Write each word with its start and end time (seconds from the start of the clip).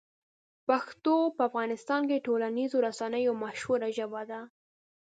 پښتو 0.67 1.15
په 1.35 1.41
افغانستان 1.49 2.01
کې 2.09 2.15
د 2.17 2.25
ټولنیزو 2.27 2.77
رسنیو 2.87 3.25
یوه 3.27 3.41
مشهوره 3.45 3.87
ژبه 3.97 4.21
ده. 4.29 4.41